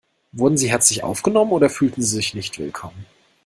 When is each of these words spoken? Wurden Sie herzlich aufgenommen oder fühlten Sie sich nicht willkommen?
Wurden 0.31 0.57
Sie 0.57 0.71
herzlich 0.71 1.03
aufgenommen 1.03 1.51
oder 1.51 1.69
fühlten 1.69 2.01
Sie 2.01 2.15
sich 2.15 2.33
nicht 2.33 2.57
willkommen? 2.57 3.05